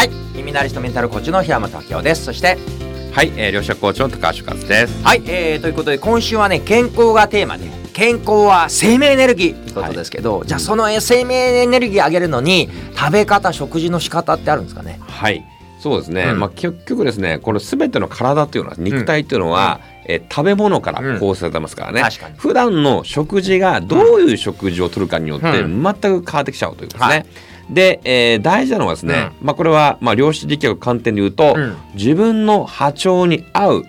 [0.00, 0.10] はい。
[0.34, 2.24] 耳鳴りとメンタルコーチの平本明夫です。
[2.24, 2.56] そして
[3.12, 5.04] はい、えー、両者コーチの高橋和です。
[5.04, 9.52] はい、えー、ということで今週はね健康がテーマで健康は生命エネルギー。
[9.74, 14.98] ということですけど、じゃあその生命エネルギー上げるのに食べ方食事の仕方ってあるんですかね？
[15.06, 15.44] はい、
[15.80, 16.30] そうですね。
[16.30, 16.40] うん。
[16.40, 22.00] まあ結局ですね、このすべての体っていうのは肉体っていうのは、えー食べ物から構成されてますからね。
[22.00, 22.36] 確かに。
[22.38, 27.16] 普段の食事がどういう食事をとるかによってう全く変わってきちゃうということですね。
[27.16, 27.26] はい
[27.70, 31.76] で、えー大事なのはですね、まあこれはまあ量子力学観点で言うと、うん。
[31.94, 33.84] 自分の波長に合う、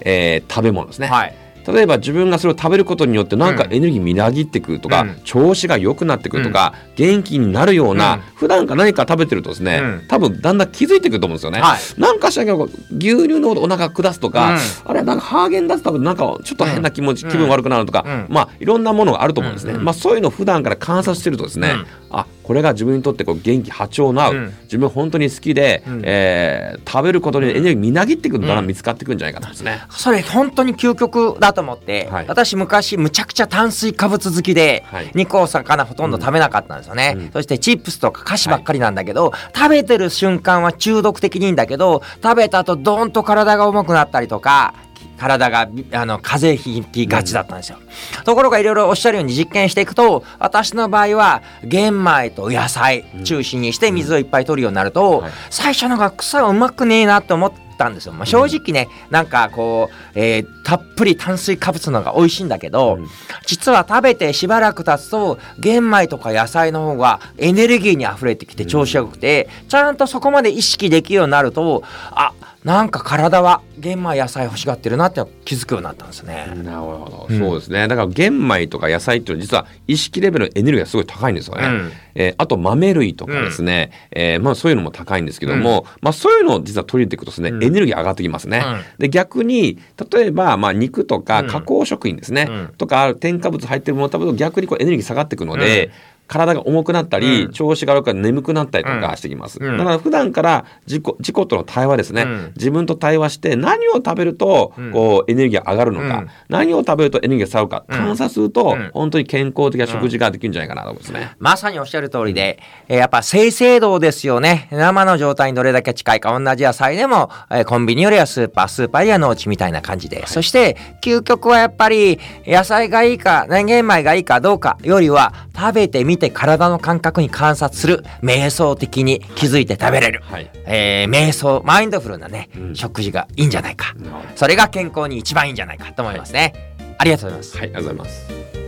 [0.00, 1.08] えー食べ物ですね。
[1.08, 1.34] はい。
[1.66, 5.16] 例えば自分がそれを食べることによってなんかうんエネルギーみなぎってくるとか、うん。
[5.24, 8.20] 調子が良くなってくるとか、元気になるような、うん。
[8.36, 10.04] 普段から何か食べてるとですね、うん。
[10.06, 11.60] 多分だんだん気づいてくると思うんですよね。
[11.60, 12.00] はい。
[12.00, 17.32] なんかしらんけど牛乳のお腹下すとか、あれなんかハーゲンダッツ食べてなんかちょっと変な気持ち、うん。
[17.32, 18.26] 気分悪くなるとか、うん。
[18.28, 19.72] まあいろんなものがあると思うんですね。
[19.72, 19.84] うん。
[19.84, 21.86] まあそういうのを普段から観察してるとですね、うん。
[22.16, 24.54] あこれが自分にとってこう元気波長の合う、うん。
[24.62, 26.02] 自分本当に好きで、うん。
[26.04, 28.66] えー食べることにエネルギーみなぎってくるのがうん。
[28.66, 29.80] 見つかってくるんじゃないかとね。
[29.90, 32.26] それ本当に究極だと思って、はい。
[32.28, 35.10] 私昔むちゃくちゃ炭水化物好きで、はい。
[35.14, 37.30] 肉お魚ほとんど食べなかったんですよね、うん。
[37.32, 44.74] そしてチップスとか菓子ばっかりなんだけど、食べてる瞬間は中毒的にいいんだけど食べた後ドーンと体が重くなったりとか
[45.16, 47.78] 体があの風邪ひきがちだったんですよ、
[48.24, 55.32] ところがいろいろおっしゃるように実験していくと私の場合は玄米と野菜中心にして水をいっぱい取るようになると、はい。
[55.50, 63.06] 最初のが草はうまくねえなって思ったんですよ、まあ、正直ね、なんかこう、えーたっぷり炭水化物の方が美味しいんだけど、うん。
[63.46, 72.32] 実は食べてしばらく経つと玄米とか野菜の方がエネルギーに溢れてきて調子が良くて、ちゃんとそこまで意識できるようになるとあ
[72.66, 76.52] なんか体は玄米野菜欲しがってるなって気づくようになったんですね。
[76.64, 77.38] なるほど、うん。
[77.38, 77.86] そうですね。
[77.86, 81.92] だから玄米とか野菜っていうのは実は意識レベルのエネルギーがすごい高いんですよね、うん。
[82.16, 87.62] えーあと豆類とかですね、えーまあ、そういうのも高いんですけども、まあ、そういうのを実は取り入れていくとですね、うん。
[87.62, 88.82] エネルギー上がってきますね、うん。
[88.98, 89.78] で逆に
[90.10, 91.46] 例えばまあ肉とかうん。
[91.46, 92.68] 加工食品ですね、うん。
[92.76, 95.92] とか添加物入ってるものを食べると逆にこうエネルギー下がっていくので、うん
[96.26, 97.52] 体が重くなったり、うん。
[97.52, 99.78] 調子が悪くて眠くなったりとかしてきます、うん。
[99.78, 102.52] だから普段から自己自己との対話ですね、うん。
[102.56, 104.92] 自分と対話して何を食べるとうん。
[104.92, 106.28] こうエネルギーが上がるのか、うん。
[106.48, 108.06] 何を食べるとエネルギーが下がるかうん。
[108.06, 108.90] 観察すると、うん。
[108.92, 111.34] 本当に健康的な食事ができるんじゃないかなと思うんですね。
[111.38, 112.58] まさにおっしゃる通りで、
[112.88, 114.68] えーやっぱ生成度ですよね。
[114.72, 116.36] 生の状態にどれだけ近いか。
[116.36, 120.26] 同じ野菜でも、えーコンビニよりはスーパー、スーパーよりは農地みたいな感じで。
[120.26, 128.04] そして、究極はやっぱり、野菜がいいか、ね玄米がいいかどうかよりは、食べてみて体の感覚に観察する。
[128.22, 130.22] 瞑想的に気づいて食べれる。
[130.24, 133.94] はいえー瞑想、マインドフルなね、うん食事がいいんじゃないか。
[134.34, 136.52] それが健康に一番いいんじゃないかと思いますね。
[136.98, 137.58] ありがとうございます。
[137.58, 138.65] はい、ありがとうございます。